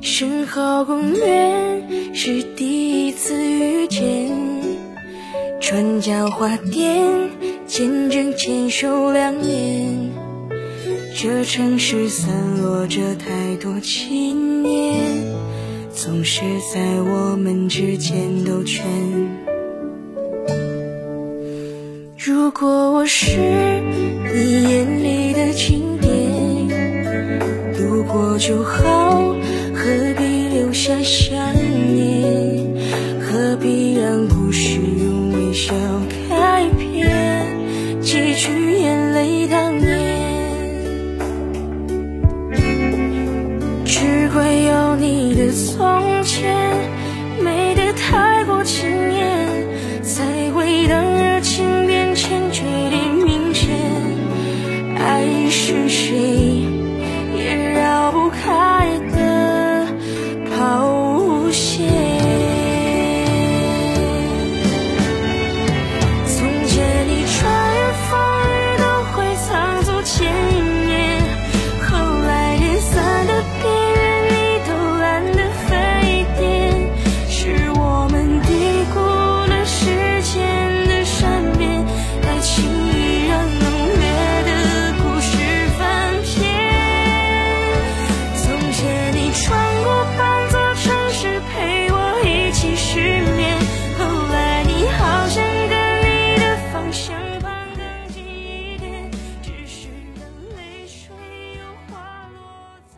[0.00, 4.30] 身后公园是第一次遇见，
[5.60, 7.30] 川江花店
[7.66, 10.12] 见证牵手两年，
[11.16, 15.22] 这城市散落着太多纪念，
[15.92, 16.40] 总是
[16.74, 18.84] 在我们之间兜圈。
[22.18, 26.10] 如果我是你眼里的经典，
[27.78, 29.36] 路过就好。
[29.72, 31.38] 何必留下想
[31.94, 32.66] 念？
[33.20, 35.72] 何必让故事用微笑
[36.28, 37.46] 开篇？
[38.02, 39.03] 几句眼
[45.54, 46.03] 你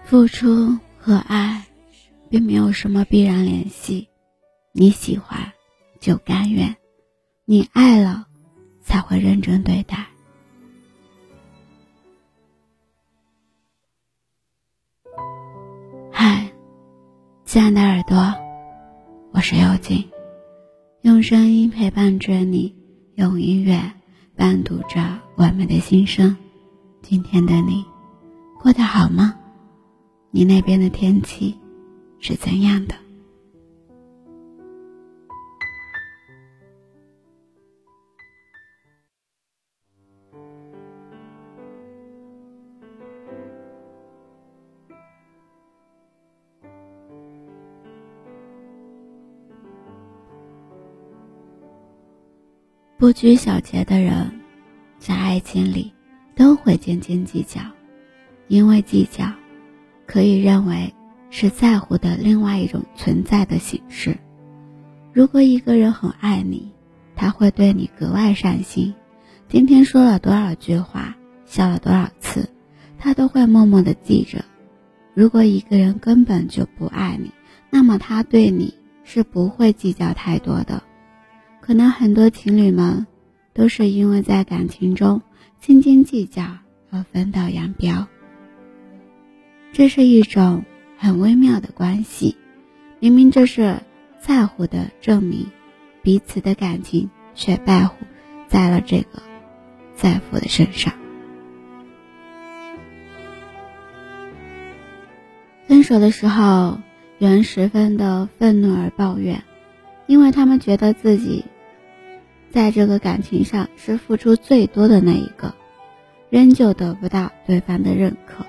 [0.07, 1.67] 付出和爱
[2.31, 4.09] 并没有什么必然联系，
[4.71, 5.53] 你喜欢
[5.99, 6.77] 就甘愿，
[7.45, 8.25] 你爱了
[8.81, 10.07] 才会认真对待。
[16.13, 16.53] 嗨，
[17.45, 18.33] 亲爱的耳朵，
[19.33, 20.09] 我是幽静，
[21.03, 22.73] 用声音陪伴着你，
[23.17, 23.81] 用音乐
[24.37, 26.37] 伴读着我们的心声。
[27.03, 27.85] 今天的你
[28.61, 29.35] 过得好吗？
[30.37, 31.57] 你那边的天气
[32.19, 32.95] 是怎样的？
[52.99, 54.31] 不拘小节的人，
[54.99, 55.91] 在爱情里
[56.35, 57.59] 都会斤斤计较，
[58.49, 59.25] 因为计较
[60.07, 60.95] 可以认为
[61.31, 64.17] 是在乎的另外一种存在的形式。
[65.13, 66.73] 如果一个人很爱你，
[67.15, 68.95] 他会对你格外善心，
[69.49, 72.49] 今天说了多少句话，笑了多少次，
[72.99, 74.45] 他都会默默的记着。
[75.15, 77.33] 如果一个人根本就不爱你，
[77.71, 78.75] 那么他对你
[79.05, 80.83] 是不会计较太多的。
[81.61, 83.07] 可能很多情侣们
[83.53, 85.23] 都是因为在感情中
[85.61, 86.43] 斤斤计较
[86.91, 88.07] 而分道扬镳。
[89.73, 90.65] 这是一种
[90.97, 92.37] 很微妙的关系，
[92.99, 93.77] 明明这是
[94.21, 95.51] 在乎的证明，
[96.03, 97.97] 彼此的感情却败乎
[98.49, 99.23] 在了这个
[99.95, 100.93] 在乎的身上。
[105.67, 106.81] 分手的时候，
[107.19, 109.43] 有人十分的愤怒而抱怨，
[110.07, 111.45] 因为他们觉得自己。
[112.53, 115.55] 在这个感情上是付出最多的那一个，
[116.31, 118.47] 仍旧得不到对方的认可。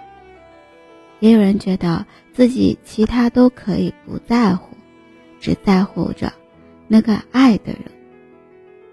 [1.20, 4.76] 也有人觉得自己其他都可以不在乎，
[5.40, 6.34] 只在乎着
[6.88, 7.82] 那个爱的人，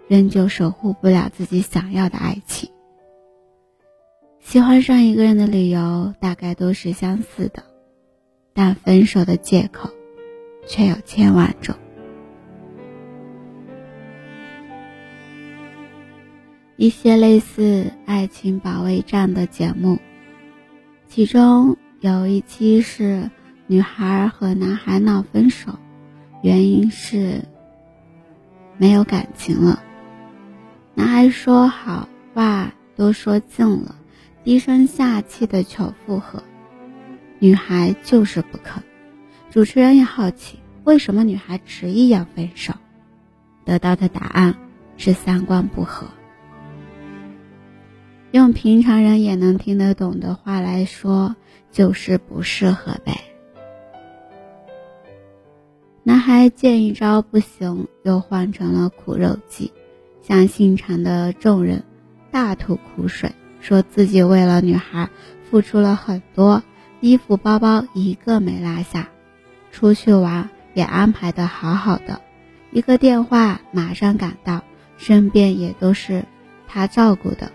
[0.08, 2.70] 仍旧守护不了自己想要的爱情。
[4.40, 7.62] 喜欢上一个人的理由大概都是相似的，
[8.52, 9.90] 但分手的借口
[10.66, 11.74] 却有千万种。
[16.76, 19.98] 一些类似《爱情保卫战》的节目，
[21.06, 23.30] 其中有一期是
[23.66, 25.78] 女孩和男孩闹分手，
[26.42, 27.40] 原因是
[28.76, 29.82] 没有感情了。
[30.94, 33.96] 男孩说好话都说尽了，
[34.42, 36.42] 低声下气的求复合，
[37.38, 38.82] 女孩就是不肯。
[39.50, 42.74] 主持人也好奇，为什么女孩执意要分手？
[43.64, 44.54] 得到的答案
[44.98, 46.08] 是三观不合。
[48.34, 51.36] 用平常人也能听得懂的话来说，
[51.70, 53.20] 就是不适合呗。
[56.02, 59.72] 男孩见一招不行，又换成了苦肉计，
[60.20, 61.84] 向现场的众人
[62.32, 65.08] 大吐苦水，说自己为了女孩
[65.48, 66.64] 付出了很多，
[66.98, 69.10] 衣服包包一个没落下，
[69.70, 72.20] 出去玩也安排的好好的，
[72.72, 74.64] 一个电话马上赶到，
[74.96, 76.24] 身边也都是
[76.66, 77.52] 他照顾的。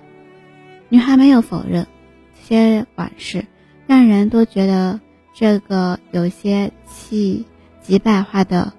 [0.90, 1.86] 女孩没有否认
[2.36, 3.46] 这些往事，
[3.86, 5.00] 让人都觉得
[5.36, 7.46] 这个有些气
[7.80, 8.74] 急败坏的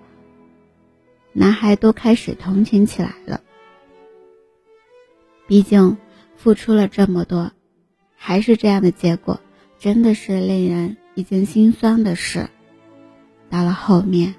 [1.33, 3.41] 男孩都开始同情起来了。
[5.47, 5.97] 毕竟
[6.37, 7.53] 付出了这么多，
[8.17, 9.41] 还是这样的结果，
[9.79, 12.49] 真的是令人已经心酸的事。
[13.49, 14.35] 到了后面，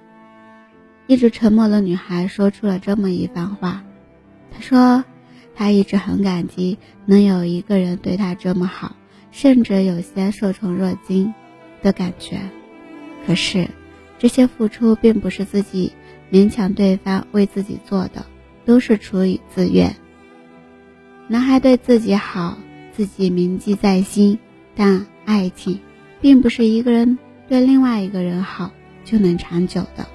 [1.07, 3.81] 一直沉默的女孩说出了这么一番话，
[4.51, 5.05] 她说。
[5.55, 8.95] 他一直很感激能有一个人对他这么好，
[9.31, 11.33] 甚至有些受宠若惊
[11.81, 12.39] 的感觉。
[13.25, 13.67] 可是，
[14.17, 15.93] 这些付出并不是自己
[16.31, 18.25] 勉强对方为自己做的，
[18.65, 19.95] 都是出于自愿。
[21.27, 22.57] 男孩对自己好，
[22.93, 24.39] 自己铭记在心，
[24.75, 25.79] 但爱情
[26.19, 28.71] 并不是一个人对另外一个人好
[29.05, 30.07] 就能长久的。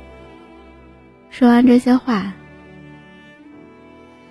[1.30, 2.34] 说完这些话。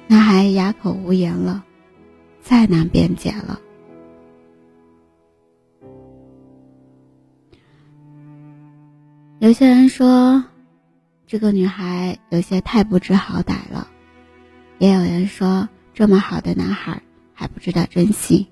[0.08, 1.64] 男孩哑口无言了，
[2.42, 3.60] 再难辩解了。
[9.40, 10.44] 有些人说，
[11.28, 13.88] 这个女孩有些太不知好歹了；
[14.78, 17.02] 也有人说，这么好的男孩
[17.34, 18.48] 还不知道珍惜。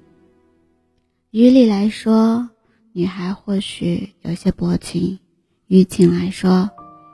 [1.32, 2.50] 于理来说，
[2.92, 5.20] 女孩或许有些薄情；
[5.68, 6.70] 于情来说，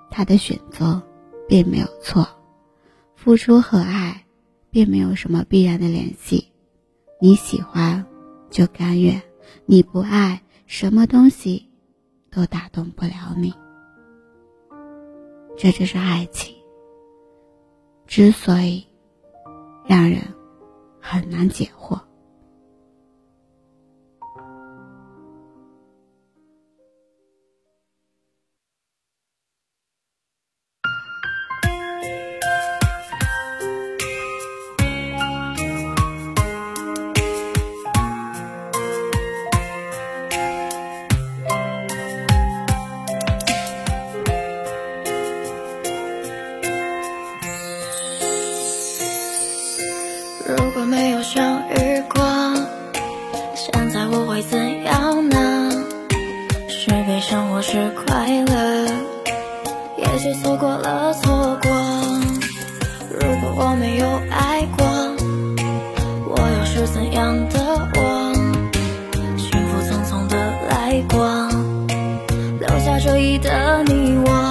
[0.10, 1.02] 她的选择
[1.48, 2.28] 并没有错，
[3.16, 4.26] 付出和爱。
[4.72, 6.48] 并没有什么必然的联系，
[7.22, 8.06] 你喜欢
[8.50, 9.22] 就甘愿，
[9.66, 11.70] 你不爱，什么东西
[12.32, 13.54] 都打动不了你。
[15.58, 16.56] 这就是爱情，
[18.08, 18.86] 之所以
[19.88, 20.22] 让人
[21.00, 22.00] 很难解惑。
[50.90, 52.24] 没有相遇过，
[53.54, 55.72] 现在我会怎样呢？
[56.68, 58.88] 是悲伤，我是快乐，
[59.98, 61.70] 也许错过了错过。
[63.12, 64.88] 如果我没有爱过，
[66.28, 67.60] 我又是怎样的
[67.94, 68.34] 我？
[69.38, 70.36] 幸福匆匆的
[70.70, 71.48] 来过，
[72.60, 74.49] 留下这一的你我。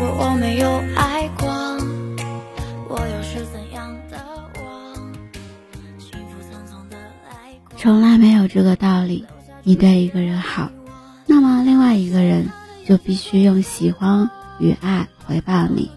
[0.00, 1.46] 如果我没有爱过
[2.88, 4.16] 我又是怎样的
[4.56, 4.96] 我
[7.76, 9.26] 从来没有这个道理。
[9.62, 10.70] 你对一个人好，
[11.26, 12.48] 那么另外一个人
[12.86, 15.90] 就必须用喜欢与爱回报你。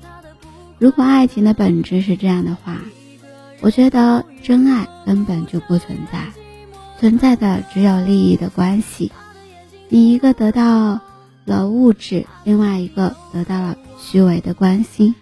[0.79, 2.81] 如果爱情的本质是这样的话，
[3.61, 6.25] 我觉得真爱根本就不存在，
[6.99, 9.13] 存在的只有利益的关系。
[9.87, 10.99] 你一个得到
[11.45, 15.15] 了物质，另外一个得到了虚伪的关心。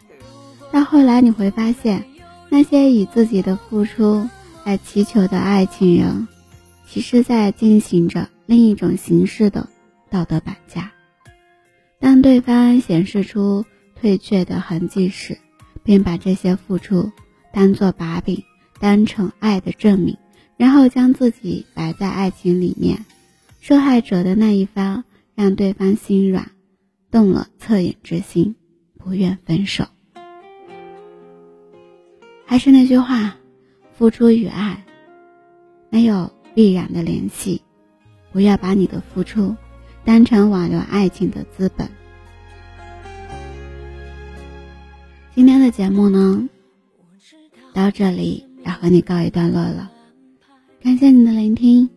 [0.71, 2.03] 到后来你会发现，
[2.49, 4.27] 那些以自己的付出
[4.65, 6.27] 来祈求的爱情人。
[6.87, 9.69] 其实在进行着另一种形式的
[10.09, 10.91] 道德绑架。
[11.99, 13.63] 当对方显示出
[13.95, 15.37] 退却的痕迹时，
[15.83, 17.11] 便把这些付出
[17.53, 18.43] 当做把柄，
[18.79, 20.17] 当成爱的证明，
[20.57, 23.05] 然后将自己摆在爱情里面，
[23.61, 26.51] 受害者的那一方让对方心软，
[27.09, 28.55] 动了恻隐之心，
[29.03, 29.85] 不愿分手。
[32.45, 33.35] 还是那句话，
[33.93, 34.83] 付出与爱
[35.89, 37.61] 没有必然的联系，
[38.31, 39.55] 不要把你的付出
[40.03, 41.89] 当成挽留爱情的资本。
[45.33, 46.49] 今天的节目呢，
[47.73, 49.89] 到这里要和你告一段落了，
[50.83, 51.89] 感谢你的聆听。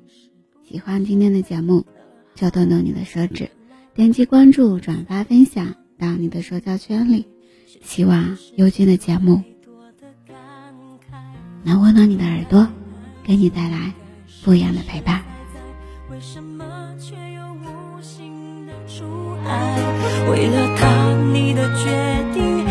[0.62, 1.84] 喜欢今天的节目，
[2.36, 3.50] 就动动你的手指，
[3.92, 7.26] 点击关注、转发、分享到你的社交圈里。
[7.82, 9.42] 希望优君的节目
[11.62, 12.66] 能温暖你的耳朵，
[13.22, 13.92] 给你带来
[14.44, 15.22] 不一样的陪伴。
[16.10, 16.64] 为什么
[16.98, 19.04] 却又无心的出
[19.46, 20.30] 爱？
[20.30, 21.90] 为了他，你的决
[22.34, 22.63] 定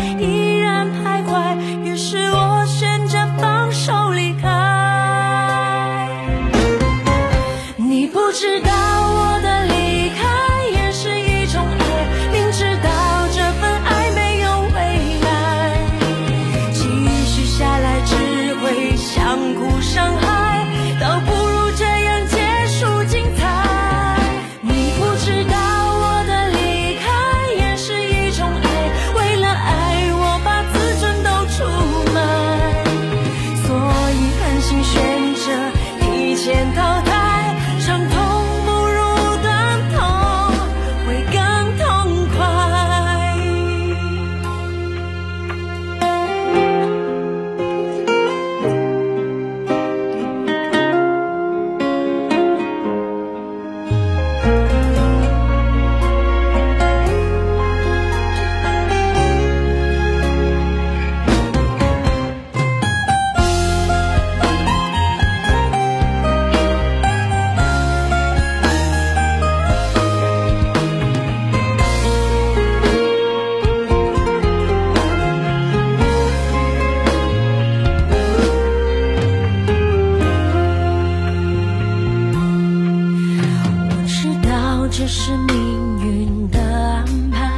[84.96, 87.50] 这是命运的安排，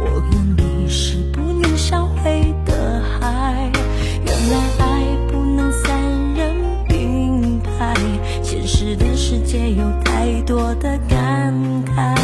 [0.00, 3.70] 我愿你是不能销毁的海。
[4.24, 6.00] 原来爱不能三
[6.32, 6.56] 人
[6.88, 7.94] 并排，
[8.42, 11.54] 现实的世界有太多的感
[11.84, 12.16] 慨。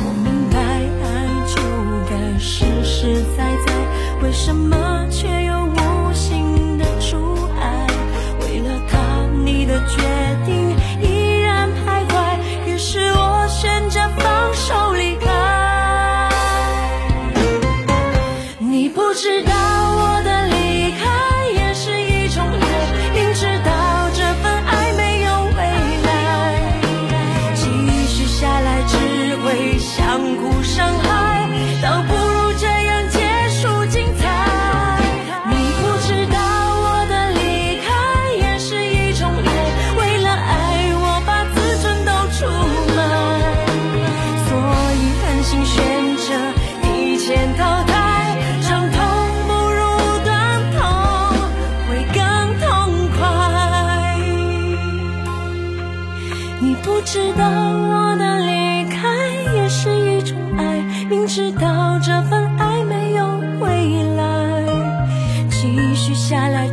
[0.00, 0.58] 我明白
[1.04, 1.06] 爱
[1.46, 1.62] 就
[2.10, 3.72] 该实实在在，
[4.20, 7.16] 为什么却又无形的阻
[7.60, 7.86] 碍？
[8.40, 8.98] 为了他，
[9.44, 10.02] 你的决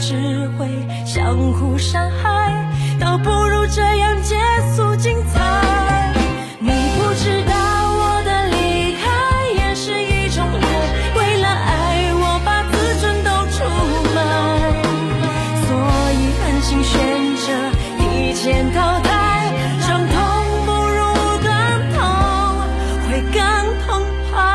[0.08, 0.14] 只
[0.50, 0.68] 会
[1.04, 2.54] 相互伤害
[3.00, 4.36] 倒不如这样结
[4.76, 6.14] 束精彩
[6.60, 7.56] 你不知道
[7.98, 9.04] 我的离开
[9.58, 10.64] 也是一种爱
[11.18, 13.58] 为了爱我把自尊都出
[14.14, 14.18] 卖
[15.66, 15.74] 所
[16.14, 16.94] 以狠心选
[17.38, 17.48] 择
[17.98, 19.10] 提前淘汰
[19.80, 20.16] 伤痛
[20.68, 21.02] 不如
[21.44, 21.50] 当
[21.96, 21.98] 痛
[23.10, 23.42] 会更
[23.88, 23.90] 痛
[24.30, 24.55] 快